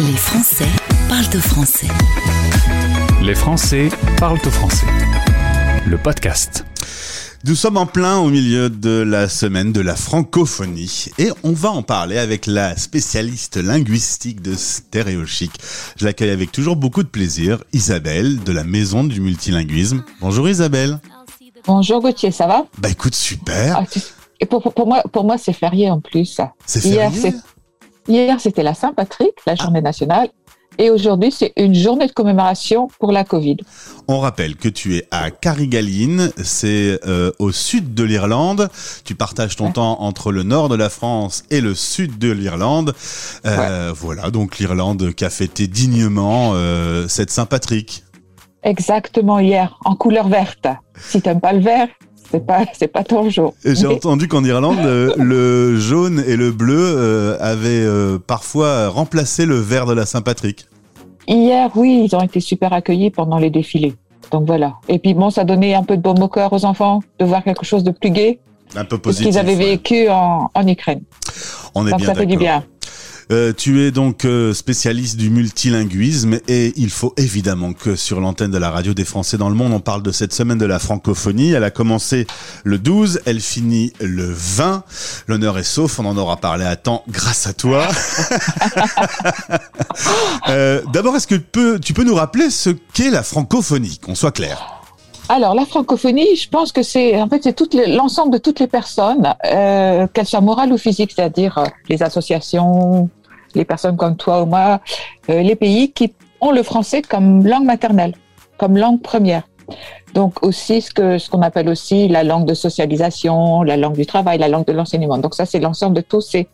Les 0.00 0.16
Français 0.16 0.68
parlent 1.08 1.36
au 1.36 1.40
français. 1.40 1.86
Les 3.22 3.34
Français 3.34 3.88
parlent 4.18 4.38
au 4.44 4.50
français. 4.50 4.86
Le 5.86 5.98
podcast. 5.98 6.64
Nous 7.44 7.54
sommes 7.54 7.76
en 7.76 7.86
plein 7.86 8.18
au 8.18 8.28
milieu 8.30 8.68
de 8.70 8.90
la 9.02 9.28
semaine 9.28 9.72
de 9.72 9.80
la 9.80 9.94
francophonie 9.96 11.06
et 11.18 11.30
on 11.44 11.52
va 11.52 11.70
en 11.70 11.82
parler 11.82 12.18
avec 12.18 12.46
la 12.46 12.76
spécialiste 12.76 13.56
linguistique 13.56 14.42
de 14.42 14.54
Stéréochic. 14.54 15.52
Je 15.96 16.04
l'accueille 16.04 16.30
avec 16.30 16.50
toujours 16.52 16.76
beaucoup 16.76 17.02
de 17.02 17.08
plaisir, 17.08 17.62
Isabelle 17.72 18.42
de 18.42 18.52
la 18.52 18.64
Maison 18.64 19.04
du 19.04 19.20
Multilinguisme. 19.20 20.02
Bonjour 20.20 20.48
Isabelle. 20.48 20.98
Bonjour 21.66 22.00
Gauthier, 22.00 22.30
ça 22.32 22.46
va? 22.46 22.66
Bah 22.78 22.88
écoute, 22.90 23.14
super. 23.14 23.78
Ah, 23.80 23.84
tu- 23.90 24.00
Et 24.40 24.46
pour, 24.46 24.62
pour- 24.62 24.74
pour 24.74 24.86
moi, 24.86 25.02
pour 25.12 25.24
moi 25.24 25.38
c'est 25.38 25.52
férié 25.52 25.90
en 25.90 26.00
plus. 26.00 26.40
C'est 26.66 26.80
férié? 26.80 27.34
Hier, 28.08 28.40
c'était 28.40 28.62
la 28.62 28.74
Saint-Patrick, 28.74 29.32
la 29.46 29.54
journée 29.54 29.82
nationale. 29.82 30.28
Et 30.80 30.90
aujourd'hui, 30.90 31.32
c'est 31.32 31.52
une 31.56 31.74
journée 31.74 32.06
de 32.06 32.12
commémoration 32.12 32.86
pour 33.00 33.10
la 33.10 33.24
Covid. 33.24 33.56
On 34.06 34.20
rappelle 34.20 34.54
que 34.54 34.68
tu 34.68 34.96
es 34.96 35.08
à 35.10 35.30
Carrigaline, 35.32 36.30
c'est 36.42 37.00
euh, 37.04 37.32
au 37.40 37.50
sud 37.50 37.94
de 37.94 38.04
l'Irlande. 38.04 38.70
Tu 39.04 39.16
partages 39.16 39.56
ton 39.56 39.66
Ouais. 39.66 39.72
temps 39.72 40.00
entre 40.00 40.30
le 40.30 40.44
nord 40.44 40.68
de 40.68 40.76
la 40.76 40.88
France 40.88 41.42
et 41.50 41.60
le 41.60 41.74
sud 41.74 42.18
de 42.18 42.30
l'Irlande. 42.30 42.94
Euh, 43.44 43.92
Voilà, 43.94 44.30
donc 44.30 44.58
l'Irlande 44.58 45.12
qui 45.14 45.24
a 45.24 45.30
fêté 45.30 45.66
dignement 45.66 46.52
euh, 46.54 47.08
cette 47.08 47.30
Saint-Patrick. 47.30 48.04
Exactement 48.62 49.40
hier, 49.40 49.78
en 49.84 49.96
couleur 49.96 50.28
verte. 50.28 50.66
Si 50.96 51.20
t'aimes 51.20 51.40
pas 51.40 51.52
le 51.52 51.60
vert, 51.60 51.88
c'est 52.30 52.44
pas, 52.46 52.64
c'est 52.72 52.88
pas 52.88 53.04
ton 53.04 53.28
jour. 53.30 53.54
Et 53.64 53.74
J'ai 53.74 53.86
Mais 53.86 53.94
entendu 53.94 54.28
qu'en 54.28 54.44
Irlande, 54.44 54.78
le, 54.82 55.14
le 55.16 55.76
jaune 55.78 56.22
et 56.26 56.36
le 56.36 56.50
bleu 56.50 56.76
euh, 56.78 57.36
avaient 57.40 57.68
euh, 57.84 58.18
parfois 58.18 58.88
remplacé 58.88 59.46
le 59.46 59.56
vert 59.56 59.86
de 59.86 59.92
la 59.94 60.06
Saint-Patrick. 60.06 60.66
Hier, 61.26 61.70
oui, 61.74 62.06
ils 62.10 62.16
ont 62.16 62.22
été 62.22 62.40
super 62.40 62.72
accueillis 62.72 63.10
pendant 63.10 63.38
les 63.38 63.50
défilés. 63.50 63.94
Donc 64.30 64.46
voilà. 64.46 64.74
Et 64.88 64.98
puis 64.98 65.14
bon, 65.14 65.30
ça 65.30 65.44
donnait 65.44 65.74
un 65.74 65.82
peu 65.82 65.96
de 65.96 66.02
baume 66.02 66.22
au 66.22 66.28
cœur 66.28 66.52
aux 66.52 66.64
enfants 66.64 67.00
de 67.18 67.24
voir 67.24 67.42
quelque 67.44 67.64
chose 67.64 67.84
de 67.84 67.90
plus 67.90 68.10
gai 68.10 68.40
Un 68.76 68.84
peu 68.84 68.96
ce 68.96 69.00
positif. 69.00 69.26
qu'ils 69.28 69.38
avaient 69.38 69.56
ouais. 69.56 69.70
vécu 69.70 70.08
en, 70.08 70.50
en 70.54 70.66
Ukraine. 70.66 71.00
On 71.74 71.86
est 71.86 71.90
Donc 71.90 72.00
bien 72.00 72.08
ça 72.08 72.14
fait 72.14 72.26
du 72.26 72.36
bien. 72.36 72.64
Euh, 73.30 73.52
tu 73.54 73.82
es 73.82 73.90
donc 73.90 74.24
euh, 74.24 74.54
spécialiste 74.54 75.18
du 75.18 75.28
multilinguisme 75.28 76.38
et 76.48 76.72
il 76.76 76.88
faut 76.88 77.12
évidemment 77.18 77.74
que 77.74 77.94
sur 77.94 78.20
l'antenne 78.20 78.50
de 78.50 78.56
la 78.56 78.70
radio 78.70 78.94
des 78.94 79.04
Français 79.04 79.36
dans 79.36 79.50
le 79.50 79.54
monde, 79.54 79.74
on 79.74 79.80
parle 79.80 80.02
de 80.02 80.12
cette 80.12 80.32
semaine 80.32 80.56
de 80.56 80.64
la 80.64 80.78
francophonie. 80.78 81.52
Elle 81.52 81.64
a 81.64 81.70
commencé 81.70 82.26
le 82.64 82.78
12, 82.78 83.20
elle 83.26 83.40
finit 83.40 83.92
le 84.00 84.32
20. 84.32 84.82
L'honneur 85.26 85.58
est 85.58 85.62
sauf, 85.62 85.98
on 85.98 86.06
en 86.06 86.16
aura 86.16 86.38
parlé 86.38 86.64
à 86.64 86.76
temps 86.76 87.02
grâce 87.08 87.46
à 87.46 87.52
toi. 87.52 87.86
Euh, 90.48 90.80
D'abord, 90.92 91.16
est-ce 91.16 91.26
que 91.26 91.34
tu 91.34 91.40
peux, 91.40 91.78
tu 91.78 91.92
peux 91.92 92.04
nous 92.04 92.14
rappeler 92.14 92.48
ce 92.50 92.70
qu'est 92.70 93.10
la 93.10 93.22
francophonie, 93.22 93.98
qu'on 93.98 94.14
soit 94.14 94.30
clair? 94.30 94.78
Alors, 95.28 95.54
la 95.54 95.66
francophonie, 95.66 96.36
je 96.36 96.48
pense 96.48 96.72
que 96.72 96.82
c'est 96.82 97.20
en 97.20 97.28
fait 97.28 97.42
c'est 97.42 97.86
l'ensemble 97.86 98.32
de 98.32 98.38
toutes 98.38 98.60
les 98.60 98.66
personnes, 98.66 99.34
euh, 99.44 100.06
qu'elles 100.06 100.26
soient 100.26 100.40
morales 100.40 100.72
ou 100.72 100.78
physiques, 100.78 101.12
c'est-à-dire 101.14 101.62
les 101.88 102.02
associations, 102.02 103.10
les 103.58 103.64
personnes 103.64 103.96
comme 103.96 104.16
toi 104.16 104.42
ou 104.42 104.46
moi, 104.46 104.80
euh, 105.28 105.42
les 105.42 105.56
pays 105.56 105.92
qui 105.92 106.14
ont 106.40 106.52
le 106.52 106.62
français 106.62 107.02
comme 107.02 107.46
langue 107.46 107.64
maternelle, 107.64 108.14
comme 108.56 108.76
langue 108.78 109.02
première. 109.02 109.42
Donc 110.14 110.42
aussi 110.42 110.80
ce 110.80 110.90
que 110.90 111.18
ce 111.18 111.28
qu'on 111.28 111.42
appelle 111.42 111.68
aussi 111.68 112.08
la 112.08 112.24
langue 112.24 112.46
de 112.46 112.54
socialisation, 112.54 113.62
la 113.62 113.76
langue 113.76 113.96
du 113.96 114.06
travail, 114.06 114.38
la 114.38 114.48
langue 114.48 114.66
de 114.66 114.72
l'enseignement. 114.72 115.18
Donc 115.18 115.34
ça 115.34 115.44
c'est 115.44 115.60
l'ensemble 115.60 115.96
de 115.96 116.00
tous 116.00 116.22
ces 116.22 116.48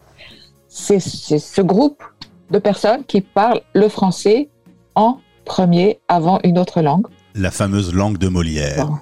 c'est 0.67 0.99
ce 0.99 1.61
groupe 1.61 2.03
de 2.51 2.59
personnes 2.59 3.05
qui 3.05 3.21
parlent 3.21 3.61
le 3.75 3.89
français 3.89 4.49
en 4.97 5.19
premier 5.45 6.01
avant 6.09 6.41
une 6.43 6.59
autre 6.59 6.81
langue. 6.83 7.07
La 7.37 7.53
fameuse 7.53 7.95
langue 7.95 8.19
de 8.19 8.29
Molière. 8.29 8.87
Bon. 8.87 8.95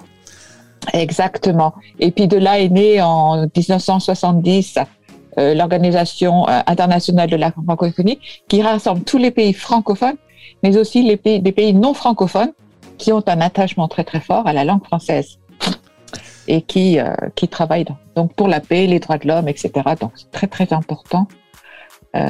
Exactement. 0.93 1.73
Et 1.99 2.11
puis 2.11 2.27
de 2.27 2.37
là 2.37 2.59
est 2.59 2.69
née 2.69 3.01
en 3.01 3.47
1970 3.55 4.77
euh, 5.37 5.53
l'Organisation 5.53 6.47
euh, 6.47 6.61
internationale 6.67 7.29
de 7.29 7.35
la 7.35 7.51
francophonie 7.51 8.19
qui 8.47 8.61
rassemble 8.61 9.03
tous 9.03 9.17
les 9.17 9.31
pays 9.31 9.53
francophones, 9.53 10.17
mais 10.61 10.77
aussi 10.77 11.03
les 11.03 11.17
pays, 11.17 11.41
des 11.41 11.51
pays 11.51 11.73
non 11.73 11.93
francophones 11.93 12.53
qui 12.97 13.11
ont 13.11 13.23
un 13.27 13.41
attachement 13.41 13.87
très 13.87 14.03
très 14.03 14.19
fort 14.19 14.47
à 14.47 14.53
la 14.53 14.63
langue 14.63 14.83
française 14.83 15.39
et 16.47 16.61
qui, 16.61 16.99
euh, 16.99 17.13
qui 17.35 17.47
travaillent 17.47 17.85
donc, 18.15 18.33
pour 18.35 18.47
la 18.47 18.59
paix, 18.59 18.85
les 18.85 18.99
droits 18.99 19.17
de 19.17 19.27
l'homme, 19.27 19.47
etc. 19.47 19.71
Donc 19.99 20.11
c'est 20.15 20.31
très 20.31 20.47
très 20.47 20.73
important. 20.73 21.27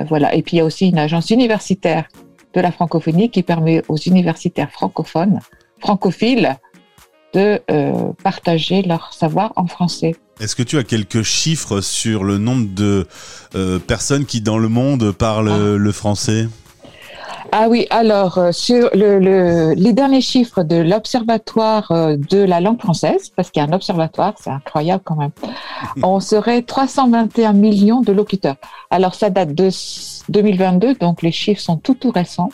Voilà. 0.07 0.33
Et 0.33 0.43
puis 0.43 0.55
il 0.55 0.59
y 0.59 0.61
a 0.61 0.65
aussi 0.65 0.87
une 0.87 0.97
agence 0.97 1.29
universitaire 1.29 2.07
de 2.53 2.61
la 2.61 2.71
francophonie 2.71 3.29
qui 3.29 3.43
permet 3.43 3.83
aux 3.89 3.97
universitaires 3.97 4.71
francophones, 4.71 5.41
francophiles, 5.79 6.55
de 7.33 7.61
partager 8.23 8.81
leur 8.81 9.11
savoir 9.11 9.51
en 9.57 9.67
français. 9.67 10.15
Est-ce 10.39 10.55
que 10.55 10.63
tu 10.63 10.77
as 10.77 10.83
quelques 10.83 11.21
chiffres 11.21 11.81
sur 11.81 12.23
le 12.23 12.37
nombre 12.37 12.67
de 12.73 13.07
euh, 13.55 13.79
personnes 13.79 14.25
qui 14.25 14.41
dans 14.41 14.57
le 14.57 14.67
monde 14.67 15.11
parlent 15.11 15.49
euh, 15.49 15.77
le 15.77 15.91
français? 15.91 16.47
Ah 17.51 17.67
oui, 17.69 17.85
alors 17.91 18.39
euh, 18.39 18.51
sur 18.51 18.89
le, 18.95 19.19
le- 19.19 19.73
les 19.75 19.93
derniers 19.93 20.21
chiffres 20.21 20.63
de 20.63 20.77
l'Observatoire 20.77 21.91
euh, 21.91 22.17
de 22.17 22.39
la 22.39 22.59
langue 22.61 22.79
française, 22.81 23.29
parce 23.35 23.51
qu'il 23.51 23.61
y 23.61 23.65
a 23.65 23.69
un 23.69 23.73
observatoire, 23.73 24.33
c'est 24.41 24.49
incroyable 24.49 25.03
quand 25.05 25.15
même, 25.15 25.29
on 26.03 26.19
serait 26.19 26.63
321 26.63 27.53
millions 27.53 28.01
de 28.01 28.11
locuteurs. 28.11 28.55
Alors 28.89 29.13
ça 29.13 29.29
date 29.29 29.53
de 29.53 29.65
s- 29.65 30.23
2022, 30.29 30.95
donc 30.95 31.21
les 31.21 31.31
chiffres 31.31 31.61
sont 31.61 31.77
tout 31.77 31.93
tout 31.93 32.11
récents. 32.11 32.49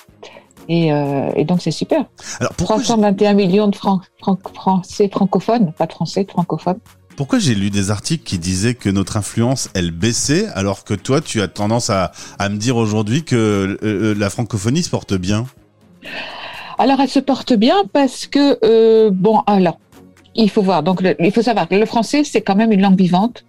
Et, 0.68 0.92
euh, 0.94 1.32
et 1.36 1.46
donc 1.46 1.62
c'est 1.62 1.72
super. 1.72 2.06
Alors 2.42 2.54
pourquoi 2.58 2.78
j'ai- 2.78 2.84
321 2.84 3.34
millions 3.34 3.68
de 3.70 3.76
français 3.76 5.10
francophones, 5.10 5.72
pas 5.74 5.88
de 5.88 5.94
français, 5.94 6.26
de 6.26 6.30
francophones. 6.32 6.78
Pourquoi 7.20 7.38
j'ai 7.38 7.54
lu 7.54 7.70
des 7.70 7.92
articles 7.92 8.24
qui 8.24 8.40
disaient 8.40 8.76
que 8.76 8.90
notre 8.90 9.18
influence, 9.18 9.70
elle 9.74 9.92
baissait, 9.92 10.48
alors 10.56 10.86
que 10.86 10.94
toi, 10.94 11.20
tu 11.20 11.42
as 11.42 11.50
tendance 11.50 11.90
à, 11.90 12.14
à 12.40 12.48
me 12.48 12.56
dire 12.56 12.78
aujourd'hui 12.78 13.26
que 13.26 13.36
euh, 13.36 13.78
euh, 13.84 14.16
la 14.18 14.30
francophonie 14.30 14.84
se 14.84 14.90
porte 14.90 15.14
bien? 15.14 15.46
Alors, 16.78 17.02
elle 17.02 17.10
se 17.10 17.20
porte 17.20 17.52
bien 17.52 17.76
parce 17.92 18.26
que, 18.26 18.58
euh, 18.64 19.10
bon, 19.12 19.40
alors, 19.48 19.80
il 20.34 20.50
faut 20.50 20.62
voir. 20.62 20.82
Donc, 20.82 21.02
le- 21.02 21.18
il 21.20 21.34
faut 21.34 21.42
savoir 21.42 21.68
que 21.68 21.76
le 21.76 21.86
français, 21.86 22.24
c'est 22.24 22.40
quand 22.40 22.56
même 22.56 22.72
une 22.72 22.82
langue 22.82 22.98
vivante. 22.98 23.44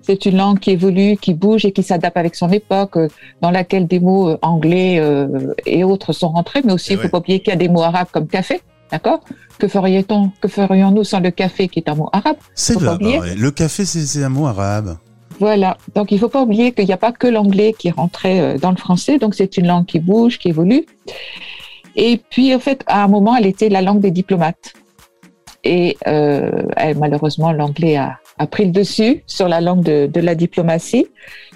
C'est 0.00 0.26
une 0.26 0.36
langue 0.36 0.58
qui 0.58 0.72
évolue, 0.72 1.16
qui 1.16 1.32
bouge 1.32 1.64
et 1.64 1.70
qui 1.70 1.84
s'adapte 1.84 2.16
avec 2.16 2.34
son 2.34 2.50
époque, 2.50 2.96
euh, 2.96 3.06
dans 3.40 3.52
laquelle 3.52 3.86
des 3.86 4.00
mots 4.00 4.36
anglais 4.42 4.98
euh, 4.98 5.54
et 5.64 5.84
autres 5.84 6.12
sont 6.12 6.30
rentrés. 6.30 6.62
Mais 6.64 6.72
aussi, 6.72 6.94
il 6.94 6.96
faut 6.96 7.02
vrai. 7.02 7.10
pas 7.10 7.18
oublier 7.18 7.38
qu'il 7.38 7.50
y 7.50 7.54
a 7.54 7.56
des 7.56 7.68
mots 7.68 7.82
arabes 7.82 8.08
comme 8.10 8.26
café. 8.26 8.62
D'accord? 8.92 9.20
Que 9.58 9.66
ferions-on 9.68 10.30
Que 10.40 10.48
ferions-nous 10.48 11.04
sans 11.04 11.20
le 11.20 11.30
café, 11.30 11.66
qui 11.68 11.78
est 11.80 11.88
un 11.88 11.94
mot 11.94 12.10
arabe? 12.12 12.36
C'est 12.54 12.74
ouais. 13.20 13.34
Le 13.34 13.50
café, 13.50 13.84
c'est 13.86 14.22
un 14.22 14.28
mot 14.28 14.46
arabe. 14.46 14.98
Voilà. 15.40 15.78
Donc, 15.94 16.12
il 16.12 16.18
faut 16.18 16.28
pas 16.28 16.42
oublier 16.42 16.72
qu'il 16.72 16.84
n'y 16.84 16.92
a 16.92 16.98
pas 16.98 17.10
que 17.10 17.26
l'anglais 17.26 17.74
qui 17.76 17.90
rentré 17.90 18.38
euh, 18.40 18.58
dans 18.58 18.70
le 18.70 18.76
français. 18.76 19.18
Donc, 19.18 19.34
c'est 19.34 19.56
une 19.56 19.66
langue 19.66 19.86
qui 19.86 19.98
bouge, 19.98 20.38
qui 20.38 20.48
évolue. 20.50 20.84
Et 21.96 22.20
puis, 22.30 22.54
en 22.54 22.58
fait, 22.58 22.84
à 22.86 23.02
un 23.04 23.08
moment, 23.08 23.34
elle 23.34 23.46
était 23.46 23.68
la 23.70 23.82
langue 23.82 24.00
des 24.00 24.10
diplomates. 24.10 24.74
Et 25.64 25.96
euh, 26.06 26.50
elle, 26.76 26.98
malheureusement, 26.98 27.52
l'anglais 27.52 27.96
a, 27.96 28.18
a 28.38 28.46
pris 28.46 28.66
le 28.66 28.72
dessus 28.72 29.22
sur 29.26 29.48
la 29.48 29.60
langue 29.60 29.82
de, 29.82 30.06
de 30.06 30.20
la 30.20 30.34
diplomatie, 30.34 31.06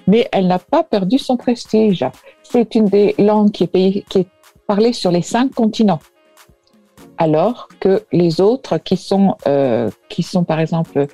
mais 0.07 0.29
elle 0.33 0.47
n'a 0.47 0.59
pas 0.59 0.83
perdu 0.85 1.19
son 1.19 1.37
prestige. 1.37 2.05
C'est 2.45 2.75
une 2.77 2.87
des 2.87 3.15
langues 3.19 3.51
qui 3.51 3.65
est, 3.65 3.69
payée- 3.69 4.05
qui 4.09 4.19
est 4.21 4.27
parlée 4.67 4.93
sur 4.93 5.11
les 5.11 5.23
cinq 5.23 5.53
continents, 5.55 6.01
alors 7.19 7.69
que 7.81 8.05
les 8.13 8.41
autres, 8.41 8.79
qui 8.79 8.97
sont, 8.97 9.37
euh, 9.47 9.91
qui 10.09 10.23
sont 10.23 10.45
par 10.45 10.61
exemple 10.61 11.07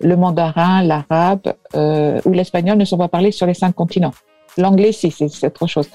le 0.00 0.16
mandarin, 0.16 0.82
l'arabe 0.82 1.54
euh, 1.74 2.20
ou 2.24 2.32
l'espagnol, 2.32 2.78
ne 2.78 2.84
sont 2.84 2.98
pas 2.98 3.08
parlés 3.08 3.32
sur 3.32 3.46
les 3.46 3.54
cinq 3.54 3.74
continents. 3.74 4.12
L'anglais, 4.56 4.92
si, 4.92 5.10
c'est 5.10 5.46
autre 5.46 5.66
chose. 5.66 5.88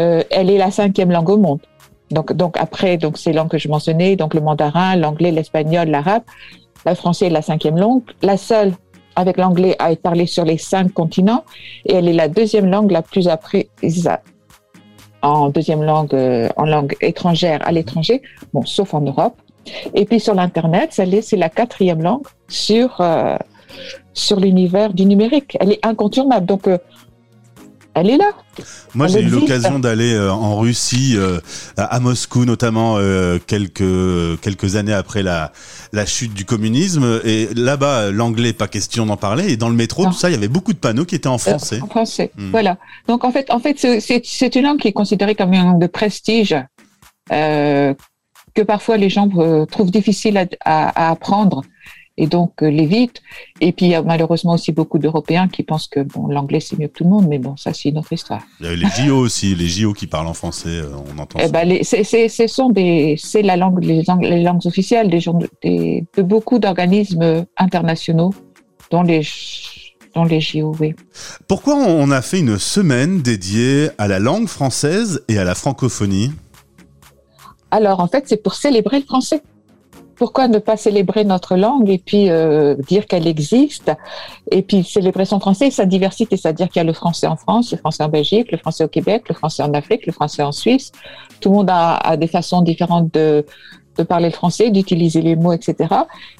Euh, 0.00 0.22
elle 0.30 0.50
est 0.50 0.58
la 0.58 0.70
cinquième 0.70 1.10
langue 1.10 1.30
au 1.30 1.36
monde. 1.36 1.60
Donc, 2.10 2.32
donc 2.32 2.56
après, 2.58 2.96
donc 2.96 3.18
ces 3.18 3.32
langues 3.32 3.48
que 3.48 3.58
je 3.58 3.68
mentionnais, 3.68 4.16
donc 4.16 4.34
le 4.34 4.40
mandarin, 4.40 4.96
l'anglais, 4.96 5.30
l'espagnol, 5.30 5.88
l'arabe, 5.88 6.22
le 6.84 6.94
français 6.94 7.26
est 7.26 7.30
la 7.30 7.42
cinquième 7.42 7.78
langue, 7.78 8.02
la 8.22 8.36
seule 8.36 8.72
avec 9.16 9.36
l'anglais 9.36 9.76
à 9.78 9.92
être 9.92 10.02
parlée 10.02 10.26
sur 10.26 10.44
les 10.44 10.58
cinq 10.58 10.92
continents, 10.92 11.44
et 11.86 11.94
elle 11.94 12.08
est 12.08 12.12
la 12.12 12.28
deuxième 12.28 12.68
langue 12.68 12.90
la 12.90 13.02
plus 13.02 13.28
apprise 13.28 14.10
en 15.24 15.48
deuxième 15.48 15.82
langue, 15.82 16.14
euh, 16.14 16.48
en 16.56 16.66
langue 16.66 16.94
étrangère 17.00 17.60
à 17.66 17.72
l'étranger, 17.72 18.22
bon, 18.52 18.64
sauf 18.64 18.94
en 18.94 19.00
Europe. 19.00 19.34
Et 19.94 20.04
puis 20.04 20.20
sur 20.20 20.34
l'internet, 20.34 20.90
c'est 20.92 21.36
la 21.36 21.48
quatrième 21.48 22.02
langue 22.02 22.26
sur 22.48 23.00
euh, 23.00 23.36
sur 24.12 24.38
l'univers 24.38 24.92
du 24.92 25.06
numérique. 25.06 25.56
Elle 25.60 25.72
est 25.72 25.84
incontournable. 25.84 26.46
Donc 26.46 26.68
euh, 26.68 26.78
elle 27.94 28.10
est 28.10 28.16
là. 28.16 28.30
Moi, 28.94 29.06
j'ai 29.08 29.20
eu 29.20 29.26
l'occasion 29.28 29.78
d'aller 29.78 30.12
euh, 30.12 30.32
en 30.32 30.56
Russie, 30.56 31.14
euh, 31.16 31.40
à 31.76 31.98
Moscou 32.00 32.44
notamment, 32.44 32.96
euh, 32.98 33.38
quelques 33.44 34.40
quelques 34.40 34.76
années 34.76 34.92
après 34.92 35.22
la 35.22 35.52
la 35.92 36.06
chute 36.06 36.34
du 36.34 36.44
communisme. 36.44 37.20
Et 37.24 37.48
là-bas, 37.54 38.10
l'anglais, 38.10 38.52
pas 38.52 38.68
question 38.68 39.06
d'en 39.06 39.16
parler. 39.16 39.52
Et 39.52 39.56
dans 39.56 39.68
le 39.68 39.76
métro, 39.76 40.04
Non. 40.04 40.10
tout 40.10 40.16
ça, 40.16 40.28
il 40.30 40.32
y 40.32 40.36
avait 40.36 40.48
beaucoup 40.48 40.72
de 40.72 40.78
panneaux 40.78 41.04
qui 41.04 41.14
étaient 41.14 41.28
en 41.28 41.38
français. 41.38 41.80
En 41.82 41.86
français. 41.86 42.30
Hmm. 42.36 42.50
Voilà. 42.50 42.76
Donc 43.08 43.24
en 43.24 43.30
fait, 43.32 43.50
en 43.50 43.58
fait, 43.60 43.78
c'est- 43.78 44.00
c'est 44.00 44.22
c'est 44.24 44.54
une 44.56 44.64
langue 44.64 44.78
qui 44.80 44.88
est 44.88 44.92
considérée 44.92 45.34
comme 45.34 45.52
une 45.52 45.62
langue 45.64 45.80
de 45.80 45.86
prestige 45.86 46.54
euh, 47.32 47.94
que 48.54 48.62
parfois 48.62 48.96
les 48.96 49.08
gens 49.10 49.28
euh, 49.38 49.64
trouvent 49.66 49.90
difficile 49.90 50.36
à, 50.38 50.46
à- 50.64 51.06
à 51.08 51.10
apprendre 51.10 51.62
et 52.16 52.26
donc 52.26 52.62
euh, 52.62 52.70
l'évitent. 52.70 53.20
Et 53.60 53.72
puis 53.72 53.86
il 53.86 53.88
y 53.90 53.94
a 53.94 54.02
malheureusement 54.02 54.52
aussi 54.54 54.70
beaucoup 54.72 54.98
d'Européens 54.98 55.48
qui 55.48 55.62
pensent 55.62 55.88
que 55.88 56.00
bon 56.00 56.28
l'anglais 56.28 56.60
c'est 56.60 56.78
mieux 56.78 56.88
que 56.88 56.98
tout 56.98 57.04
le 57.04 57.10
monde, 57.10 57.26
mais 57.28 57.38
bon 57.38 57.56
ça 57.56 57.72
c'est 57.74 57.88
une 57.88 57.98
autre 57.98 58.12
histoire. 58.12 58.42
Il 58.60 58.64
y 58.64 58.68
avait 58.68 58.76
les 58.76 58.88
JO 58.88 59.16
aussi, 59.18 59.54
les 59.54 59.66
JO 59.68 59.92
qui 59.92 60.06
parlent 60.06 60.26
en 60.28 60.34
français, 60.34 60.68
euh, 60.68 60.90
on 61.14 61.18
entend 61.18 61.38
Eh 61.42 61.48
ben, 61.48 61.64
les, 61.68 61.82
c'est, 61.84 62.04
c'est, 62.04 62.28
ce 62.28 62.46
sont 62.46 62.70
des, 62.70 63.16
c'est 63.18 63.42
la 63.42 63.56
langue, 63.56 63.82
les, 63.84 64.02
lang- 64.04 64.20
les 64.22 64.42
langues 64.42 64.66
officielles 64.66 65.10
des, 65.10 65.20
gens- 65.20 65.38
des- 65.62 66.04
de 66.16 66.22
beaucoup 66.22 66.58
d'organismes 66.58 67.44
internationaux, 67.56 68.32
dont 68.90 69.02
les, 69.02 69.22
dont 70.14 70.24
les 70.24 70.40
JO, 70.40 70.76
oui. 70.78 70.94
Pourquoi 71.48 71.74
on 71.74 72.10
a 72.12 72.22
fait 72.22 72.38
une 72.38 72.58
semaine 72.58 73.22
dédiée 73.22 73.88
à 73.98 74.06
la 74.06 74.20
langue 74.20 74.46
française 74.46 75.24
et 75.28 75.38
à 75.38 75.44
la 75.44 75.54
francophonie? 75.56 76.30
Alors, 77.70 77.98
en 78.00 78.06
fait, 78.06 78.24
c'est 78.28 78.40
pour 78.40 78.54
célébrer 78.54 79.00
le 79.00 79.04
français. 79.04 79.42
Pourquoi 80.16 80.48
ne 80.48 80.58
pas 80.58 80.76
célébrer 80.76 81.24
notre 81.24 81.56
langue 81.56 81.90
et 81.90 81.98
puis 81.98 82.30
euh, 82.30 82.74
dire 82.88 83.06
qu'elle 83.06 83.26
existe 83.26 83.92
et 84.50 84.62
puis 84.62 84.84
célébrer 84.84 85.24
son 85.24 85.40
français 85.40 85.68
et 85.68 85.70
sa 85.70 85.86
diversité, 85.86 86.36
c'est-à-dire 86.36 86.68
qu'il 86.68 86.80
y 86.80 86.84
a 86.84 86.84
le 86.84 86.92
français 86.92 87.26
en 87.26 87.36
France, 87.36 87.72
le 87.72 87.78
français 87.78 88.02
en 88.04 88.08
Belgique, 88.08 88.50
le 88.52 88.58
français 88.58 88.84
au 88.84 88.88
Québec, 88.88 89.24
le 89.28 89.34
français 89.34 89.62
en 89.62 89.72
Afrique, 89.74 90.06
le 90.06 90.12
français 90.12 90.42
en 90.42 90.52
Suisse. 90.52 90.92
Tout 91.40 91.50
le 91.50 91.56
monde 91.56 91.70
a, 91.70 91.96
a 91.96 92.16
des 92.16 92.28
façons 92.28 92.62
différentes 92.62 93.12
de, 93.12 93.44
de 93.96 94.02
parler 94.02 94.26
le 94.26 94.34
français, 94.34 94.70
d'utiliser 94.70 95.22
les 95.22 95.36
mots, 95.36 95.52
etc. 95.52 95.94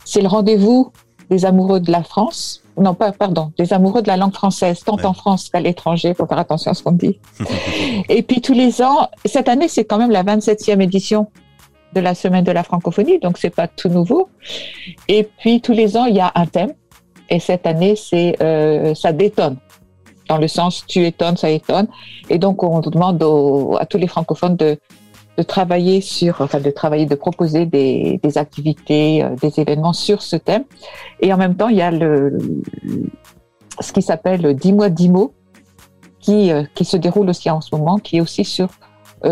C'est 0.05 0.21
le 0.23 0.29
rendez-vous 0.29 0.93
des 1.31 1.44
amoureux 1.44 1.81
de 1.81 1.91
la 1.91 2.03
France. 2.03 2.61
Non, 2.76 2.93
pas, 2.93 3.12
pardon, 3.12 3.53
des 3.56 3.73
amoureux 3.73 4.03
de 4.03 4.09
la 4.09 4.17
langue 4.17 4.35
française, 4.35 4.82
tant 4.85 4.97
Ouais. 4.97 5.06
en 5.06 5.15
France 5.15 5.49
qu'à 5.49 5.61
l'étranger. 5.61 6.12
Faut 6.15 6.26
faire 6.26 6.38
attention 6.38 6.73
à 6.73 6.75
ce 6.75 6.82
qu'on 6.82 6.93
dit. 6.93 7.19
et 8.09 8.23
puis 8.23 8.41
tous 8.41 8.53
les 8.53 8.82
ans, 8.82 9.09
cette 9.25 9.49
année, 9.49 9.69
c'est 9.69 9.85
quand 9.85 9.99
même 9.99 10.11
la 10.11 10.25
27e 10.25 10.81
édition 10.82 11.29
de 11.94 12.00
la 12.00 12.14
semaine 12.14 12.44
de 12.44 12.52
la 12.52 12.62
francophonie, 12.62 13.19
donc 13.19 13.38
c'est 13.38 13.55
pas 13.55 13.69
tout 13.69 13.88
nouveau. 13.88 14.29
Et 15.08 15.25
puis 15.38 15.61
tous 15.61 15.73
les 15.73 15.96
ans, 15.96 16.06
il 16.06 16.17
y 16.17 16.20
a 16.20 16.32
un 16.35 16.46
thème. 16.46 16.73
Et 17.31 17.41
cette 17.41 17.67
année, 17.67 17.96
c'est 17.96 18.37
euh, 18.43 18.94
ça 18.94 19.12
détonne. 19.12 19.56
Dans 20.29 20.38
le 20.38 20.49
sens 20.49 20.85
tu 20.87 21.05
étonnes, 21.05 21.37
ça 21.37 21.50
étonne. 21.50 21.88
Et 22.29 22.38
donc 22.38 22.62
on 22.62 22.81
demande 22.81 23.23
à 23.79 23.87
tous 23.87 23.99
les 23.99 24.06
francophones 24.06 24.56
de, 24.56 24.79
travailler 25.46 26.00
sur, 26.00 26.41
enfin 26.41 26.61
de 26.61 26.70
travailler, 26.70 27.06
de 27.06 27.14
proposer 27.14 27.67
des, 27.67 28.20
activités, 28.37 29.23
euh, 29.23 29.31
des 29.40 29.58
événements 29.61 29.93
sur 29.93 30.23
ce 30.23 30.37
thème. 30.37 30.64
Et 31.20 31.32
en 31.32 31.37
même 31.37 31.56
temps, 31.56 31.69
il 31.69 31.76
y 31.76 31.82
a 31.82 31.90
ce 33.81 33.93
qui 33.93 34.02
s'appelle 34.02 34.55
10 34.55 34.73
mois 34.73 34.90
10 34.90 35.08
mots, 35.08 35.35
qui, 36.20 36.50
euh, 36.52 36.62
qui 36.75 36.85
se 36.85 36.97
déroule 36.97 37.29
aussi 37.29 37.50
en 37.50 37.61
ce 37.61 37.75
moment, 37.75 37.99
qui 37.99 38.17
est 38.17 38.20
aussi 38.20 38.44
sur 38.44 38.69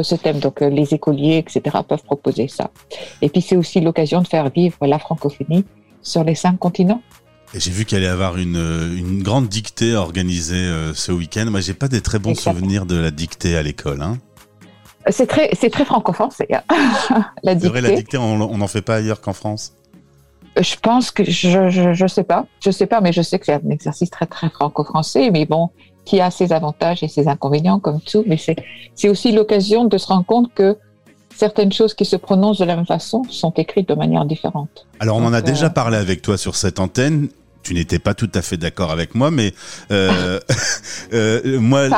ce 0.02 0.14
thème. 0.14 0.38
Donc, 0.38 0.62
euh, 0.62 0.70
les 0.70 0.94
écoliers, 0.94 1.38
etc., 1.38 1.76
peuvent 1.86 2.02
proposer 2.02 2.48
ça. 2.48 2.70
Et 3.20 3.28
puis, 3.28 3.42
c'est 3.42 3.56
aussi 3.56 3.80
l'occasion 3.80 4.22
de 4.22 4.28
faire 4.28 4.48
vivre 4.50 4.86
la 4.86 4.98
francophonie 4.98 5.64
sur 6.02 6.24
les 6.24 6.34
cinq 6.34 6.58
continents. 6.58 7.02
Et 7.54 7.60
j'ai 7.60 7.70
vu 7.70 7.84
qu'il 7.84 7.98
allait 7.98 8.06
y 8.06 8.10
avoir 8.10 8.38
une, 8.38 8.56
euh, 8.56 8.96
une 8.96 9.22
grande 9.22 9.48
dictée 9.48 9.94
organisée 9.94 10.54
euh, 10.56 10.94
ce 10.94 11.12
week-end. 11.12 11.46
Moi, 11.50 11.60
j'ai 11.60 11.74
pas 11.74 11.88
des 11.88 12.00
très 12.00 12.18
bons 12.18 12.30
Exactement. 12.30 12.54
souvenirs 12.60 12.86
de 12.86 12.96
la 12.96 13.10
dictée 13.10 13.56
à 13.56 13.62
l'école. 13.62 14.00
Hein. 14.00 14.18
C'est 15.10 15.26
très, 15.26 15.50
c'est 15.58 15.68
très 15.70 15.84
franco-français, 15.84 16.46
hein, 16.52 16.62
la 17.42 17.58
C'est 17.58 17.68
vrai, 17.68 17.80
la 17.80 17.88
dictée. 17.88 18.02
dictée, 18.02 18.18
on 18.18 18.56
n'en 18.56 18.66
fait 18.68 18.82
pas 18.82 18.94
ailleurs 18.96 19.20
qu'en 19.20 19.32
France? 19.32 19.74
Je 20.60 20.76
pense 20.76 21.10
que 21.10 21.24
je, 21.24 21.70
je, 21.70 21.92
je 21.92 22.06
sais 22.06 22.24
pas, 22.24 22.46
je 22.64 22.70
sais 22.70 22.86
pas, 22.86 23.00
mais 23.00 23.12
je 23.12 23.22
sais 23.22 23.38
que 23.38 23.46
c'est 23.46 23.54
un 23.54 23.70
exercice 23.70 24.10
très 24.10 24.26
très 24.26 24.48
franco-français, 24.50 25.30
mais 25.30 25.44
bon, 25.46 25.70
qui 26.04 26.20
a 26.20 26.30
ses 26.30 26.52
avantages 26.52 27.02
et 27.02 27.08
ses 27.08 27.28
inconvénients 27.28 27.78
comme 27.78 28.00
tout, 28.00 28.24
mais 28.26 28.38
c'est 28.94 29.08
aussi 29.08 29.32
l'occasion 29.32 29.84
de 29.84 29.98
se 29.98 30.06
rendre 30.06 30.26
compte 30.26 30.52
que 30.54 30.76
certaines 31.36 31.72
choses 31.72 31.94
qui 31.94 32.04
se 32.04 32.16
prononcent 32.16 32.58
de 32.58 32.64
la 32.64 32.76
même 32.76 32.86
façon 32.86 33.22
sont 33.28 33.52
écrites 33.52 33.88
de 33.88 33.94
manière 33.94 34.24
différente. 34.24 34.86
Alors, 35.00 35.16
on 35.16 35.24
en 35.24 35.32
a 35.32 35.38
euh, 35.38 35.42
déjà 35.42 35.70
parlé 35.70 35.96
avec 35.96 36.22
toi 36.22 36.36
sur 36.36 36.56
cette 36.56 36.80
antenne. 36.80 37.28
Tu 37.62 37.74
n'étais 37.74 38.00
pas 38.00 38.14
tout 38.14 38.30
à 38.34 38.42
fait 38.42 38.56
d'accord 38.56 38.90
avec 38.90 39.14
moi, 39.14 39.30
mais 39.30 39.54
euh, 39.92 40.40
euh, 41.12 41.60
moi, 41.60 41.88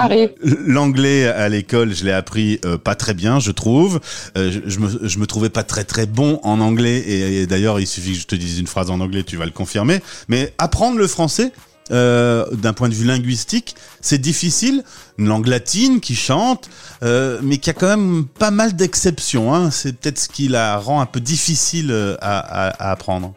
l'anglais 0.67 1.27
à 1.27 1.49
l'école, 1.49 1.95
je 1.95 2.05
l'ai 2.05 2.13
appris 2.13 2.61
pas 2.85 2.95
très 2.95 3.15
bien, 3.15 3.41
je 3.41 3.51
trouve. 3.51 3.99
Je, 4.37 4.61
je 4.67 4.79
me, 4.79 5.09
je 5.09 5.19
me 5.19 5.27
trouvais 5.27 5.49
pas 5.49 5.63
très 5.63 5.85
très 5.85 6.05
bon 6.05 6.39
en 6.43 6.61
anglais, 6.61 6.99
et, 6.99 7.43
et 7.43 7.47
d'ailleurs, 7.47 7.81
il 7.81 7.87
suffit 7.87 8.13
que 8.13 8.19
je 8.19 8.27
te 8.27 8.35
dise 8.35 8.61
une 8.61 8.67
phrase 8.67 8.91
en 8.91 9.01
anglais, 9.01 9.23
tu 9.23 9.39
vas 9.39 9.47
le 9.47 9.53
confirmer. 9.53 10.01
Mais 10.29 10.53
apprendre 10.59 10.99
le 10.99 11.07
français, 11.07 11.51
euh, 11.91 12.47
d'un 12.53 12.73
point 12.73 12.89
de 12.89 12.95
vue 12.95 13.07
linguistique, 13.07 13.77
c'est 14.01 14.21
difficile. 14.21 14.83
Une 15.19 15.29
langue 15.29 15.47
latine 15.47 16.01
qui 16.01 16.15
chante, 16.15 16.71
euh, 17.03 17.39
mais 17.43 17.59
qui 17.59 17.69
a 17.69 17.73
quand 17.75 17.89
même 17.89 18.25
pas 18.27 18.51
mal 18.51 18.75
d'exceptions. 18.75 19.55
Hein. 19.55 19.71
C'est 19.71 19.99
peut-être 19.99 20.19
ce 20.19 20.29
qui 20.29 20.49
la 20.49 20.79
rend 20.79 21.01
un 21.01 21.07
peu 21.07 21.21
difficile 21.21 21.91
euh, 21.91 22.17
à, 22.21 22.91
apprendre. 22.91 23.35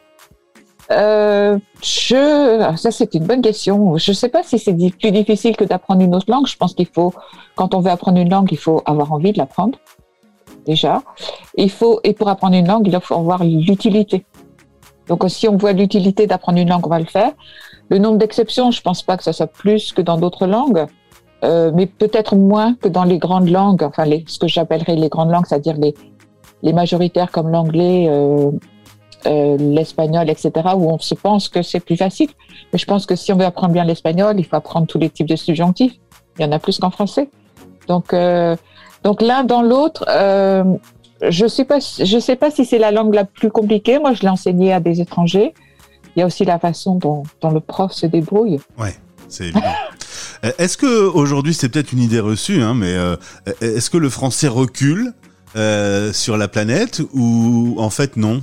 Je, 0.90 2.74
ça 2.78 2.92
c'est 2.92 3.14
une 3.14 3.26
bonne 3.26 3.42
question. 3.42 3.98
Je 3.98 4.14
sais 4.14 4.30
pas 4.30 4.44
si 4.44 4.58
c'est 4.58 4.74
plus 4.74 5.12
difficile 5.12 5.58
que 5.58 5.66
d'apprendre 5.66 6.02
une 6.02 6.16
autre 6.16 6.32
langue. 6.32 6.48
Je 6.48 6.56
pense 6.56 6.74
qu'il 6.74 6.88
faut, 6.88 7.14
quand 7.56 7.74
on 7.74 7.82
veut 7.82 7.92
apprendre 7.92 8.20
une 8.20 8.30
langue, 8.30 8.48
il 8.52 8.58
faut 8.58 8.82
avoir 8.86 9.12
envie 9.12 9.34
de 9.34 9.38
l'apprendre. 9.38 9.78
Déjà, 10.66 11.04
il 11.58 11.70
faut 11.70 12.00
et 12.06 12.14
pour 12.14 12.30
apprendre 12.30 12.56
une 12.56 12.68
langue, 12.68 12.88
il 12.88 13.00
faut 13.02 13.16
avoir 13.16 13.44
l'utilité. 13.44 14.26
Donc 15.08 15.24
si 15.28 15.48
on 15.48 15.58
voit 15.58 15.74
l'utilité 15.74 16.28
d'apprendre 16.28 16.60
une 16.60 16.70
langue, 16.70 16.86
on 16.86 16.90
va 16.90 17.00
le 17.00 17.06
faire. 17.06 17.32
Le 17.90 17.98
nombre 18.00 18.18
d'exceptions, 18.18 18.72
je 18.72 18.82
pense 18.82 19.02
pas 19.02 19.18
que 19.18 19.24
ça 19.24 19.34
soit 19.34 19.48
plus 19.48 19.94
que 19.94 20.02
dans 20.02 20.18
d'autres 20.18 20.46
langues, 20.46 20.86
euh, 21.44 21.72
mais 21.74 21.86
peut-être 21.86 22.36
moins 22.36 22.74
que 22.76 22.88
dans 22.88 23.04
les 23.04 23.18
grandes 23.18 23.50
langues. 23.50 23.84
Enfin, 23.84 24.06
les, 24.06 24.24
ce 24.28 24.40
que 24.40 24.48
j'appellerais 24.48 24.96
les 24.96 25.10
grandes 25.10 25.32
langues, 25.32 25.46
c'est-à-dire 25.48 25.78
les 25.78 25.94
les 26.64 26.74
majoritaires 26.74 27.32
comme 27.32 27.50
l'anglais. 27.50 28.08
Euh, 28.10 28.52
euh, 29.26 29.58
l'espagnol, 29.58 30.30
etc., 30.30 30.52
où 30.76 30.90
on 30.90 31.00
se 31.00 31.16
pense 31.16 31.50
que 31.50 31.62
c'est 31.62 31.80
plus 31.80 31.98
facile. 31.98 32.30
Mais 32.72 32.80
je 32.80 32.86
pense 32.86 33.06
que 33.06 33.16
si 33.16 33.34
on 33.34 33.36
veut 33.36 33.46
apprendre 33.46 33.74
bien 33.74 33.84
l'espagnol, 33.84 34.36
il 34.38 34.46
faut 34.46 34.56
apprendre 34.56 34.86
tous 34.86 35.00
les 35.00 35.10
types 35.10 35.28
de 35.28 35.36
subjonctifs. 35.36 35.96
Il 36.38 36.44
y 36.44 36.46
en 36.46 36.52
a 36.52 36.60
plus 36.60 36.78
qu'en 36.78 36.92
français. 36.92 37.30
Donc, 37.88 38.14
euh, 38.14 38.56
donc 39.04 39.22
l'un 39.22 39.44
dans 39.44 39.64
l'autre, 39.64 40.06
euh, 40.08 40.64
je 41.28 41.48
sais 41.48 41.66
pas, 41.66 41.80
je 41.80 42.20
sais 42.20 42.36
pas 42.36 42.52
si 42.52 42.64
c'est 42.64 42.78
la 42.78 42.92
langue 42.92 43.16
la 43.16 43.26
plus 43.26 43.50
compliquée. 43.50 43.98
Moi, 44.00 44.14
je 44.14 44.22
l'ai 44.22 44.30
enseignée 44.30 44.72
à 44.72 44.80
des 44.80 45.02
étrangers. 45.02 45.54
Il 46.18 46.22
y 46.22 46.24
a 46.24 46.26
aussi 46.26 46.44
la 46.46 46.58
façon 46.58 46.96
dont, 46.96 47.22
dont 47.42 47.52
le 47.52 47.60
prof 47.60 47.92
se 47.94 48.08
débrouille. 48.08 48.60
C'est 49.30 49.46
évident. 49.46 49.62
Euh, 50.46 50.52
Est-ce 50.60 50.78
que 50.78 51.08
aujourd'hui 51.08 51.56
c'est 51.56 51.68
peut-être 51.68 51.92
une 51.94 52.00
idée 52.00 52.20
reçue, 52.20 52.62
hein, 52.62 52.76
mais 52.76 52.94
euh, 52.94 53.16
est-ce 53.60 53.90
que 53.90 53.98
le 53.98 54.08
français 54.10 54.48
recule 54.48 55.14
euh, 55.56 56.14
sur 56.14 56.38
la 56.38 56.48
planète 56.48 57.02
ou 57.12 57.74
en 57.80 57.90
fait 57.90 58.18
non? 58.18 58.42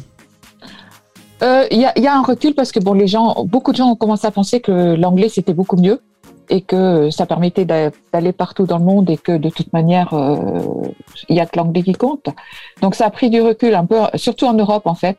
Euh, 1.43 1.67
Il 1.71 1.79
y, 1.81 1.85
a, 1.85 1.93
il 1.97 2.03
y 2.03 2.09
a 2.09 2.17
un 2.17 2.23
recul 2.23 2.55
parce 2.55 2.73
que 2.73 2.81
bon, 2.81 2.95
les 2.95 3.07
gens, 3.07 3.45
beaucoup 3.45 3.71
de 3.71 3.77
gens 3.77 3.91
ont 3.91 3.97
commencé 3.97 4.27
à 4.27 4.33
penser 4.33 4.61
que 4.61 4.95
l'anglais 4.97 5.29
c'était 5.29 5.55
beaucoup 5.55 5.77
mieux 5.77 6.01
et 6.49 6.63
que 6.63 7.11
ça 7.11 7.27
permettait 7.27 7.65
d'a- 7.65 7.91
d'aller 8.13 8.33
partout 8.33 8.67
dans 8.67 8.79
le 8.79 8.85
monde 8.85 9.09
et 9.09 9.17
que 9.17 9.37
de 9.37 9.49
toute 9.49 9.73
manière 9.73 10.13
euh, 10.15 10.61
il 11.29 11.37
y 11.37 11.41
a 11.41 11.47
que 11.47 11.57
l'anglais 11.57 11.83
qui 11.85 11.93
compte. 11.93 12.27
Donc 12.83 12.97
ça 12.97 13.07
a 13.07 13.11
pris 13.11 13.31
du 13.31 13.41
recul 13.41 13.73
un 13.75 13.87
peu, 13.87 13.99
surtout 14.17 14.47
en 14.47 14.55
Europe 14.55 14.87
en 14.87 14.95
fait. 14.97 15.19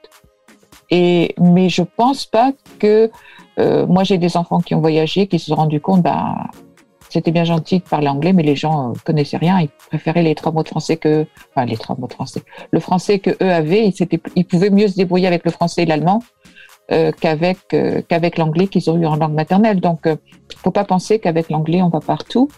Et 0.90 1.34
mais 1.40 1.70
je 1.70 1.82
pense 1.82 2.26
pas 2.26 2.54
que 2.80 3.10
euh, 3.60 3.86
moi 3.88 4.04
j'ai 4.04 4.18
des 4.18 4.38
enfants 4.38 4.60
qui 4.60 4.76
ont 4.76 4.82
voyagé 4.82 5.28
qui 5.28 5.40
se 5.40 5.48
sont 5.48 5.56
rendus 5.56 5.82
compte 5.82 6.02
bah 6.02 6.36
c'était 7.10 7.32
bien 7.32 7.44
gentil 7.44 7.80
de 7.80 7.84
parler 7.84 8.08
anglais 8.08 8.34
mais 8.34 8.44
les 8.44 8.56
gens 8.56 8.92
euh, 8.92 8.94
connaissaient 9.04 9.38
rien. 9.38 9.60
Ils 9.60 9.70
préféraient 9.90 10.24
les 10.24 10.36
trois 10.36 10.52
mots 10.52 10.64
de 10.64 10.68
français 10.68 10.98
que 10.98 11.26
enfin 11.52 11.66
les 11.66 11.78
trois 11.78 11.96
mots 11.98 12.08
de 12.08 12.14
français 12.14 12.42
le 12.72 12.80
français 12.80 13.20
que 13.20 13.32
eux 13.32 13.52
avaient. 13.52 13.92
Ils, 14.36 14.46
pouvaient 14.46 14.70
mieux 14.70 14.88
se 14.88 14.96
débrouiller 14.96 15.28
avec 15.28 15.46
le 15.46 15.52
français 15.52 15.84
et 15.84 15.86
l'allemand 15.86 16.22
euh, 16.92 17.12
qu'avec 17.20 17.74
euh, 17.74 18.02
qu'avec 18.08 18.38
l'anglais 18.38 18.68
qu'ils 18.68 18.90
ont 18.92 18.98
eu 18.98 19.06
en 19.06 19.16
langue 19.16 19.34
maternelle. 19.34 19.80
Donc 19.80 20.06
euh, 20.06 20.18
faut 20.58 20.72
pas 20.72 20.84
penser 20.84 21.20
qu'avec 21.20 21.50
l'anglais 21.50 21.82
on 21.82 21.90
va 21.90 22.00
partout. 22.00 22.50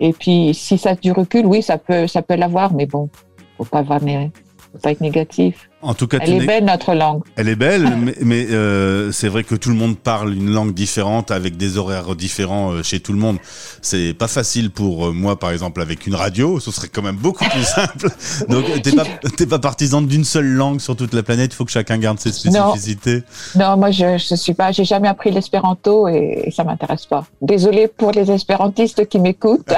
Et 0.00 0.12
puis 0.12 0.52
si 0.54 0.78
ça 0.78 0.94
du 0.94 1.12
recul 1.12 1.46
oui 1.46 1.62
ça 1.62 1.78
peut 1.78 2.06
ça 2.06 2.22
peut 2.22 2.34
l'avoir 2.34 2.72
mais 2.72 2.86
bon 2.86 3.08
faut 3.56 3.64
pas 3.64 3.84
faut 3.84 4.78
pas 4.82 4.90
être 4.90 5.00
négatif 5.00 5.70
En 5.82 5.94
tout 5.94 6.06
cas, 6.06 6.18
Elle 6.20 6.42
est 6.42 6.46
belle 6.46 6.64
notre 6.64 6.94
langue. 6.94 7.22
Elle 7.36 7.48
est 7.48 7.56
belle, 7.56 7.96
mais, 7.98 8.14
mais 8.20 8.46
euh, 8.50 9.10
c'est 9.10 9.28
vrai 9.28 9.42
que 9.42 9.56
tout 9.56 9.68
le 9.68 9.74
monde 9.74 9.98
parle 9.98 10.32
une 10.32 10.50
langue 10.50 10.72
différente 10.72 11.32
avec 11.32 11.56
des 11.56 11.76
horaires 11.76 12.14
différents 12.14 12.70
euh, 12.70 12.82
chez 12.84 13.00
tout 13.00 13.12
le 13.12 13.18
monde. 13.18 13.38
C'est 13.82 14.14
pas 14.14 14.28
facile 14.28 14.70
pour 14.70 15.08
euh, 15.08 15.12
moi, 15.12 15.38
par 15.38 15.50
exemple, 15.50 15.82
avec 15.82 16.06
une 16.06 16.14
radio. 16.14 16.60
Ce 16.60 16.70
serait 16.70 16.88
quand 16.88 17.02
même 17.02 17.16
beaucoup 17.16 17.44
plus 17.44 17.64
simple. 17.64 18.08
Donc, 18.48 18.64
t'es 18.82 18.92
pas, 18.92 19.04
t'es 19.36 19.46
pas 19.46 19.58
partisane 19.58 20.06
d'une 20.06 20.24
seule 20.24 20.46
langue 20.46 20.80
sur 20.80 20.94
toute 20.94 21.14
la 21.14 21.24
planète. 21.24 21.52
Il 21.52 21.56
faut 21.56 21.64
que 21.64 21.72
chacun 21.72 21.98
garde 21.98 22.20
ses 22.20 22.32
spécificités. 22.32 23.22
Non, 23.56 23.70
non 23.70 23.76
moi, 23.76 23.90
je, 23.90 24.18
je 24.18 24.36
suis 24.36 24.54
pas. 24.54 24.70
J'ai 24.70 24.84
jamais 24.84 25.08
appris 25.08 25.32
l'espéranto 25.32 26.06
et, 26.06 26.44
et 26.44 26.50
ça 26.52 26.62
m'intéresse 26.62 27.06
pas. 27.06 27.24
Désolée 27.40 27.88
pour 27.88 28.12
les 28.12 28.30
espérantistes 28.30 29.08
qui 29.08 29.18
m'écoutent, 29.18 29.74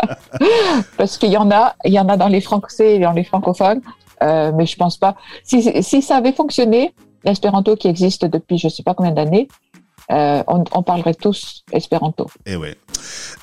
parce 0.96 1.18
qu'il 1.18 1.30
y 1.30 1.36
en 1.36 1.50
a, 1.52 1.76
il 1.84 1.92
y 1.92 2.00
en 2.00 2.08
a 2.08 2.16
dans 2.16 2.28
les 2.28 2.40
français 2.40 2.96
et 2.96 2.98
dans 2.98 3.12
les 3.12 3.24
francophones. 3.24 3.80
Euh, 4.22 4.52
mais 4.54 4.66
je 4.66 4.76
pense 4.76 4.96
pas. 4.96 5.16
Si, 5.44 5.82
si 5.82 6.02
ça 6.02 6.16
avait 6.16 6.32
fonctionné, 6.32 6.94
l'espéranto 7.24 7.76
qui 7.76 7.88
existe 7.88 8.24
depuis 8.24 8.58
je 8.58 8.68
sais 8.68 8.82
pas 8.82 8.94
combien 8.94 9.12
d'années, 9.12 9.48
euh, 10.10 10.42
on, 10.48 10.64
on, 10.72 10.82
parlerait 10.82 11.14
tous 11.14 11.62
espéranto. 11.72 12.26
Et 12.44 12.52
eh 12.52 12.56
ouais. 12.56 12.76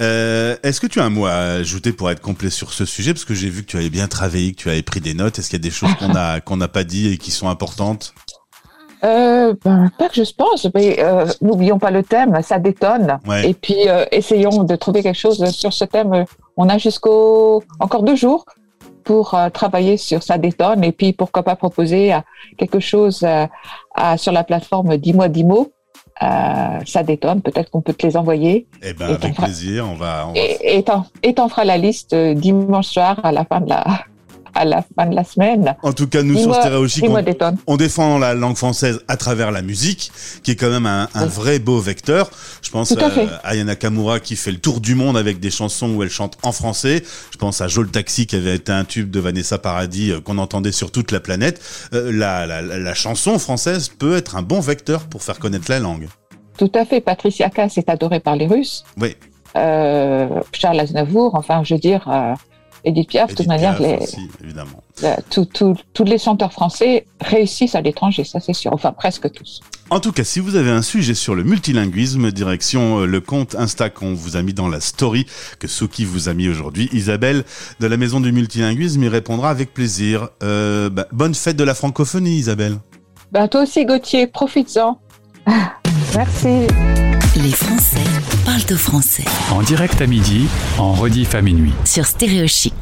Euh, 0.01 0.57
Est-ce 0.63 0.81
que 0.81 0.87
tu 0.87 0.99
as 0.99 1.05
un 1.05 1.09
mot 1.09 1.25
à 1.25 1.35
ajouter 1.35 1.93
pour 1.93 2.11
être 2.11 2.19
complet 2.19 2.49
sur 2.49 2.73
ce 2.73 2.83
sujet? 2.83 3.13
Parce 3.13 3.23
que 3.23 3.33
j'ai 3.33 3.49
vu 3.49 3.63
que 3.63 3.67
tu 3.67 3.77
avais 3.77 3.89
bien 3.89 4.07
travaillé, 4.07 4.51
que 4.51 4.57
tu 4.57 4.69
avais 4.69 4.81
pris 4.81 4.99
des 4.99 5.13
notes. 5.13 5.39
Est-ce 5.39 5.49
qu'il 5.49 5.59
y 5.59 5.61
a 5.61 5.63
des 5.63 5.71
choses 5.71 5.95
qu'on 5.95 6.13
a 6.13 6.41
qu'on 6.45 6.57
n'a 6.57 6.67
pas 6.67 6.83
dit 6.83 7.07
et 7.07 7.17
qui 7.17 7.31
sont 7.31 7.47
importantes? 7.47 8.13
Euh, 9.05 9.53
ben, 9.63 9.89
pas 9.97 10.09
que 10.09 10.23
je 10.23 10.33
pense, 10.33 10.67
mais 10.73 10.97
n'oublions 11.41 11.79
pas 11.79 11.91
le 11.91 12.03
thème, 12.03 12.41
ça 12.41 12.59
détonne. 12.59 13.19
Ouais. 13.25 13.49
Et 13.49 13.53
puis 13.53 13.77
essayons 14.11 14.63
de 14.63 14.75
trouver 14.75 15.03
quelque 15.03 15.19
chose 15.19 15.45
sur 15.51 15.71
ce 15.71 15.85
thème. 15.85 16.25
On 16.57 16.67
a 16.67 16.77
jusqu'au 16.77 17.63
encore 17.79 18.03
deux 18.03 18.15
jours 18.15 18.43
pour 19.07 19.35
euh, 19.35 19.49
travailler 19.49 19.95
sur 19.95 20.21
sa 20.21 20.37
détonne 20.37 20.83
et 20.83 20.91
puis 20.91 21.13
pourquoi 21.13 21.41
pas 21.41 21.55
proposer 21.55 22.13
euh, 22.13 22.19
quelque 22.57 22.81
chose 22.81 23.23
euh, 23.23 23.47
à, 23.95 24.17
sur 24.17 24.33
la 24.33 24.43
plateforme 24.43 24.97
10 24.97 25.13
mois 25.13 25.29
10 25.29 25.45
mots. 25.45 25.71
ça 26.19 27.03
détonne, 27.03 27.41
peut-être 27.41 27.71
qu'on 27.71 27.81
peut 27.81 27.93
te 27.93 28.05
les 28.05 28.17
envoyer. 28.17 28.67
Eh 28.83 28.91
ben, 28.93 29.15
avec 29.15 29.33
plaisir, 29.35 29.87
on 29.89 29.95
va. 29.95 30.27
On 30.27 30.33
va... 30.33 31.05
Et 31.23 31.33
t'en 31.33 31.47
feras 31.47 31.63
la 31.63 31.77
liste 31.77 32.13
dimanche 32.13 32.87
soir 32.87 33.21
à 33.23 33.31
la 33.31 33.45
fin 33.45 33.61
de 33.61 33.69
la, 33.69 33.85
à 34.57 34.65
la 34.65 34.83
fin 34.95 35.05
de 35.05 35.15
la 35.15 35.23
semaine. 35.23 35.75
En 35.83 35.93
tout 35.93 36.07
cas, 36.07 36.23
nous 36.23 36.37
sur 36.37 36.55
Stéréo 36.55 36.87
Chic, 36.87 37.05
on, 37.07 37.23
on, 37.67 37.77
défend 37.77 38.17
la 38.17 38.33
langue 38.33 38.57
française 38.57 39.01
à 39.07 39.15
travers 39.17 39.51
la 39.51 39.61
musique, 39.61 40.11
qui 40.43 40.51
est 40.51 40.55
quand 40.55 40.69
même 40.69 40.85
un, 40.85 41.07
un 41.13 41.23
oui. 41.25 41.29
vrai 41.29 41.59
beau 41.59 41.79
vecteur. 41.79 42.29
Je 42.61 42.71
pense 42.71 42.91
à, 42.91 43.09
à 43.43 43.55
Yana 43.55 43.75
Kamura 43.75 44.19
qui 44.19 44.35
fait 44.35 44.51
le 44.51 44.57
tour 44.57 44.81
du 44.81 44.95
monde 44.95 45.15
avec 45.15 45.39
des 45.39 45.51
chansons 45.51 45.93
où 45.93 46.03
elle 46.03 46.09
chante 46.09 46.37
en 46.43 46.51
français. 46.51 47.03
Je 47.31 47.37
pense 47.37 47.61
à 47.61 47.67
Joel 47.67 47.89
Taxi 47.89 48.25
qui 48.25 48.35
avait 48.35 48.55
été 48.55 48.71
un 48.71 48.83
tube 48.83 49.11
de 49.11 49.19
Vanessa 49.19 49.57
Paradis 49.57 50.11
euh, 50.11 50.21
qu'on 50.21 50.39
entendait 50.39 50.71
sur 50.71 50.91
toute 50.91 51.11
la 51.11 51.19
planète. 51.19 51.61
Euh, 51.93 52.11
la, 52.11 52.45
la, 52.47 52.61
la, 52.61 52.93
chanson 52.93 53.37
française 53.37 53.89
peut 53.89 54.17
être 54.17 54.35
un 54.35 54.41
bon 54.41 54.59
vecteur 54.59 55.05
pour 55.05 55.21
faire 55.21 55.37
connaître 55.37 55.69
la 55.69 55.79
langue. 55.79 56.07
Tout 56.57 56.71
à 56.73 56.85
fait. 56.85 57.01
Patricia 57.01 57.49
Cass 57.49 57.77
est 57.77 57.89
adorée 57.89 58.19
par 58.19 58.35
les 58.35 58.47
Russes. 58.47 58.83
Oui. 58.99 59.15
Euh, 59.55 60.27
Charles 60.51 60.79
Aznavour, 60.79 61.35
enfin, 61.35 61.63
je 61.63 61.75
veux 61.75 61.79
dire, 61.79 62.07
euh, 62.09 62.33
Edith 62.87 63.09
Piaf, 63.09 63.31
de 63.31 63.35
toute 63.35 63.47
manière, 63.47 63.79
les, 63.81 63.97
aussi, 63.97 64.29
évidemment. 64.43 64.83
Tous 65.29 65.45
tout, 65.45 65.75
tout 65.93 66.03
les 66.03 66.17
chanteurs 66.17 66.53
français 66.53 67.05
réussissent 67.21 67.75
à 67.75 67.81
l'étranger, 67.81 68.23
ça 68.23 68.39
c'est 68.39 68.53
sûr, 68.53 68.73
enfin 68.73 68.91
presque 68.91 69.31
tous. 69.31 69.61
En 69.89 69.99
tout 69.99 70.11
cas, 70.11 70.23
si 70.23 70.39
vous 70.39 70.55
avez 70.55 70.71
un 70.71 70.81
sujet 70.81 71.13
sur 71.13 71.33
le 71.33 71.43
multilinguisme, 71.43 72.31
direction 72.31 73.05
le 73.05 73.21
compte 73.21 73.55
Insta 73.55 73.89
qu'on 73.89 74.13
vous 74.13 74.35
a 74.35 74.41
mis 74.41 74.53
dans 74.53 74.67
la 74.67 74.81
story 74.81 75.25
que 75.59 75.67
Souki 75.67 76.03
vous 76.03 76.27
a 76.27 76.33
mis 76.33 76.49
aujourd'hui, 76.49 76.89
Isabelle 76.91 77.45
de 77.79 77.87
la 77.87 77.95
Maison 77.97 78.19
du 78.19 78.31
Multilinguisme 78.31 79.03
y 79.03 79.07
répondra 79.07 79.49
avec 79.49 79.73
plaisir. 79.73 80.29
Euh, 80.43 80.89
bah, 80.89 81.07
bonne 81.11 81.35
fête 81.35 81.55
de 81.55 81.63
la 81.63 81.73
francophonie, 81.73 82.37
Isabelle. 82.37 82.77
Bah, 83.31 83.47
toi 83.47 83.63
aussi, 83.63 83.85
Gauthier, 83.85 84.27
profites-en. 84.27 84.99
Merci. 86.15 86.67
Les 87.43 87.51
Français 87.51 88.03
parlent 88.45 88.73
au 88.73 88.77
français. 88.77 89.23
En 89.51 89.61
direct 89.61 90.01
à 90.01 90.07
midi, 90.07 90.47
en 90.79 90.93
rediff 90.93 91.35
à 91.35 91.43
minuit. 91.43 91.71
Sur 91.85 92.07
Stéréo 92.07 92.47
Chic. 92.47 92.73